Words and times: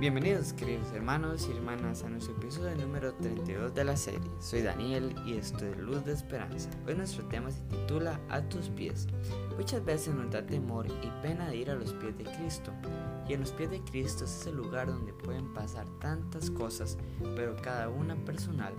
Bienvenidos 0.00 0.54
queridos 0.54 0.90
hermanos 0.94 1.46
y 1.46 1.54
hermanas 1.54 2.04
a 2.04 2.08
nuestro 2.08 2.34
episodio 2.34 2.74
número 2.74 3.12
32 3.16 3.74
de 3.74 3.84
la 3.84 3.98
serie. 3.98 4.30
Soy 4.38 4.62
Daniel 4.62 5.14
y 5.26 5.34
esto 5.34 5.66
es 5.66 5.76
Luz 5.76 6.06
de 6.06 6.14
Esperanza. 6.14 6.70
Hoy 6.86 6.94
nuestro 6.94 7.22
tema 7.26 7.50
se 7.50 7.60
titula 7.64 8.18
A 8.30 8.40
tus 8.40 8.70
pies. 8.70 9.08
Muchas 9.58 9.84
veces 9.84 10.14
nos 10.14 10.30
da 10.30 10.40
temor 10.46 10.86
y 10.86 11.10
pena 11.20 11.50
de 11.50 11.56
ir 11.58 11.70
a 11.70 11.74
los 11.74 11.92
pies 11.92 12.16
de 12.16 12.24
Cristo. 12.24 12.72
Y 13.28 13.34
en 13.34 13.40
los 13.40 13.52
pies 13.52 13.68
de 13.68 13.82
Cristo 13.82 14.24
es 14.24 14.40
ese 14.40 14.52
lugar 14.52 14.86
donde 14.86 15.12
pueden 15.12 15.52
pasar 15.52 15.86
tantas 15.98 16.50
cosas, 16.50 16.96
pero 17.36 17.54
cada 17.56 17.90
una 17.90 18.16
personal. 18.24 18.72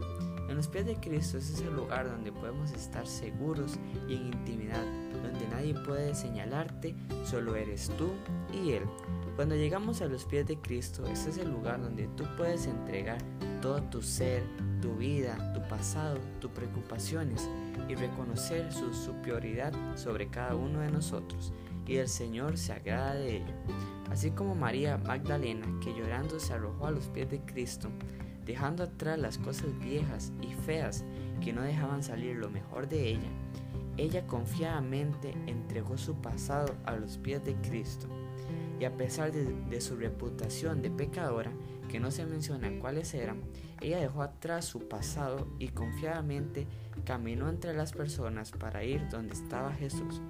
En 0.49 0.55
los 0.55 0.67
pies 0.67 0.88
de 0.88 0.95
Cristo 0.95 1.38
es 1.38 1.52
ese 1.52 1.70
lugar 1.70 2.09
donde 2.09 2.31
podemos 2.31 2.72
estar 2.72 3.05
seguros 3.05 3.77
y 4.08 4.16
en 4.16 4.26
intimidad, 4.26 4.84
nadie 5.62 5.75
puede 5.75 6.16
señalarte, 6.16 6.96
solo 7.23 7.55
eres 7.55 7.91
tú 7.96 8.09
y 8.52 8.72
Él. 8.72 8.84
Cuando 9.35 9.55
llegamos 9.55 10.02
a 10.02 10.08
los 10.08 10.26
pies 10.26 10.48
de 10.48 10.58
Cristo, 10.58 11.05
ese 11.05 11.30
es 11.30 11.38
el 11.38 11.52
lugar 11.52 11.80
donde 11.80 12.08
tú 12.18 12.23
puedes 12.35 12.66
entregar 12.66 13.20
todo 13.62 13.80
tu 13.84 14.02
ser, 14.02 14.44
tu 14.82 14.95
vida, 14.95 15.54
tu 15.54 15.62
pasado, 15.70 16.18
tus 16.40 16.49
preocupaciones 16.49 17.48
y 17.88 17.94
reconocer 17.94 18.73
su 18.73 18.91
superioridad 18.91 19.71
sobre 19.95 20.30
cada 20.30 20.55
uno 20.55 20.80
de 20.80 20.90
nosotros. 20.90 21.54
Y 21.85 21.98
el 21.98 22.09
Señor 22.09 22.57
se 22.57 22.73
agrada 22.73 23.13
de 23.13 23.38
ello. 23.38 23.54
Así 24.09 24.32
como 24.32 24.55
María 24.55 24.98
Magdalena, 24.98 25.68
que 25.84 25.93
llorando 25.93 26.40
se 26.40 26.54
arrojó 26.54 26.88
a 26.88 26.91
los 26.91 27.07
pies 27.09 27.30
de 27.30 27.40
Cristo, 27.41 27.90
dejando 28.46 28.84
atrás 28.84 29.20
las 29.20 29.38
cosas 29.38 29.77
viejas 29.80 30.34
y 30.41 30.55
feas 30.66 31.05
que 31.43 31.54
no 31.54 31.62
dejaban 31.62 32.02
salir 32.02 32.35
lo 32.38 32.49
mejor 32.49 32.90
de 32.90 33.09
ella, 33.09 33.30
ella 33.98 34.26
confiadamente 34.27 35.34
entregó 35.48 35.98
su 35.98 36.16
pasado 36.16 36.76
a 36.86 36.95
los 36.95 37.18
pies 37.18 37.44
de 37.44 37.55
Cristo 37.55 38.08
y 38.80 38.86
a 38.86 38.98
pesar 38.98 39.32
de, 39.32 39.80
su 39.80 39.95
reputación 39.95 40.82
de 40.82 40.90
pecadora, 40.90 41.52
que 41.88 41.99
no 41.99 42.10
se 42.10 42.26
menciona 42.26 42.71
cuáles 42.80 43.13
eran, 43.13 43.41
ella 43.80 43.99
dejó 43.99 44.24
atrás 44.24 44.65
su 44.65 44.88
pasado 44.88 45.48
y 45.60 45.68
confiadamente 45.68 46.65
caminó 47.05 47.48
entre 47.48 47.76
las 47.76 47.91
personas 47.91 48.52
para 48.52 48.84
ir 48.84 49.07
donde 49.10 49.34
estaba 49.34 49.71
Jesús. 49.74 50.21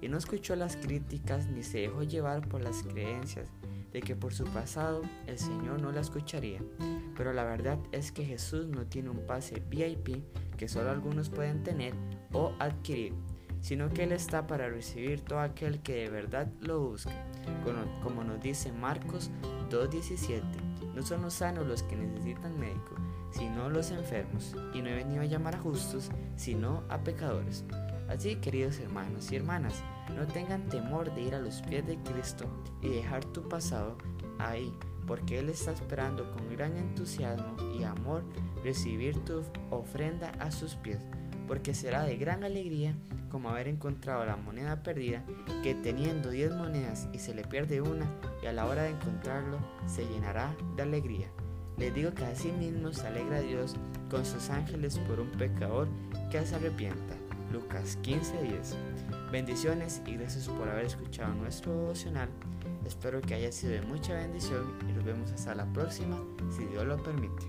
Y 0.00 0.06
no 0.06 0.16
escuchó 0.16 0.54
las 0.54 0.76
críticas 0.76 1.48
ni 1.48 1.64
se 1.64 1.78
dejó 1.78 2.04
llevar 2.04 2.46
por 2.46 2.60
las 2.60 2.84
creencias 2.84 3.48
de 3.92 4.00
que 4.00 4.14
por 4.14 4.32
su 4.32 4.44
pasado 4.44 5.02
el 5.26 5.38
Señor 5.38 5.82
no 5.82 5.90
la 5.90 6.00
escucharía. 6.00 6.60
Pero 7.16 7.32
la 7.32 7.42
verdad 7.42 7.78
es 7.90 8.12
que 8.12 8.24
Jesús 8.24 8.68
no 8.68 8.86
tiene 8.86 9.10
un 9.10 9.26
pase 9.26 9.60
VIP 9.68 10.22
que 10.58 10.68
solo 10.68 10.90
algunos 10.90 11.30
pueden 11.30 11.62
tener 11.62 11.94
o 12.32 12.52
adquirir 12.58 13.14
sino 13.60 13.88
que 13.90 14.04
Él 14.04 14.12
está 14.12 14.46
para 14.46 14.68
recibir 14.68 15.20
todo 15.20 15.40
aquel 15.40 15.80
que 15.80 15.94
de 15.94 16.10
verdad 16.10 16.48
lo 16.60 16.80
busque. 16.80 17.12
Como 18.02 18.24
nos 18.24 18.40
dice 18.40 18.72
Marcos 18.72 19.30
2.17, 19.70 20.42
no 20.94 21.02
son 21.02 21.22
los 21.22 21.34
sanos 21.34 21.66
los 21.66 21.82
que 21.82 21.96
necesitan 21.96 22.58
médico, 22.58 22.94
sino 23.30 23.68
los 23.68 23.90
enfermos, 23.90 24.54
y 24.74 24.80
no 24.80 24.88
he 24.88 24.94
venido 24.94 25.22
a 25.22 25.26
llamar 25.26 25.56
a 25.56 25.60
justos, 25.60 26.10
sino 26.36 26.82
a 26.88 26.98
pecadores. 26.98 27.64
Así, 28.08 28.36
queridos 28.36 28.78
hermanos 28.78 29.30
y 29.30 29.36
hermanas, 29.36 29.82
no 30.16 30.26
tengan 30.26 30.68
temor 30.68 31.14
de 31.14 31.22
ir 31.22 31.34
a 31.34 31.40
los 31.40 31.60
pies 31.62 31.86
de 31.86 31.98
Cristo 31.98 32.46
y 32.80 32.88
dejar 32.88 33.24
tu 33.26 33.46
pasado 33.48 33.98
ahí, 34.38 34.72
porque 35.08 35.40
Él 35.40 35.48
está 35.48 35.72
esperando 35.72 36.30
con 36.30 36.48
gran 36.48 36.76
entusiasmo 36.76 37.56
y 37.76 37.82
amor 37.82 38.22
recibir 38.62 39.18
tu 39.24 39.42
ofrenda 39.70 40.30
a 40.38 40.52
sus 40.52 40.76
pies 40.76 41.00
porque 41.48 41.74
será 41.74 42.04
de 42.04 42.16
gran 42.16 42.44
alegría 42.44 42.94
como 43.30 43.48
haber 43.48 43.68
encontrado 43.68 44.24
la 44.24 44.36
moneda 44.36 44.82
perdida, 44.82 45.24
que 45.62 45.74
teniendo 45.74 46.30
10 46.30 46.52
monedas 46.52 47.08
y 47.12 47.18
se 47.18 47.34
le 47.34 47.42
pierde 47.42 47.80
una, 47.80 48.06
y 48.42 48.46
a 48.46 48.52
la 48.52 48.66
hora 48.66 48.82
de 48.82 48.90
encontrarlo 48.90 49.58
se 49.86 50.04
llenará 50.06 50.54
de 50.76 50.82
alegría. 50.82 51.28
Les 51.78 51.94
digo 51.94 52.12
que 52.12 52.24
así 52.24 52.52
mismo 52.52 52.92
se 52.92 53.06
alegra 53.06 53.40
Dios 53.40 53.76
con 54.10 54.24
sus 54.24 54.50
ángeles 54.50 54.98
por 55.00 55.20
un 55.20 55.30
pecador 55.32 55.88
que 56.30 56.44
se 56.44 56.54
arrepienta. 56.54 57.14
Lucas 57.52 57.98
15:10. 58.02 58.76
Bendiciones 59.30 60.02
y 60.06 60.16
gracias 60.16 60.48
por 60.48 60.68
haber 60.68 60.86
escuchado 60.86 61.34
nuestro 61.34 61.72
devocional. 61.72 62.28
Espero 62.88 63.20
que 63.20 63.34
haya 63.34 63.52
sido 63.52 63.74
de 63.74 63.82
mucha 63.82 64.14
bendición 64.14 64.78
y 64.88 64.92
nos 64.92 65.04
vemos 65.04 65.30
hasta 65.30 65.54
la 65.54 65.70
próxima, 65.74 66.24
si 66.50 66.64
Dios 66.64 66.86
lo 66.86 66.96
permite. 66.96 67.44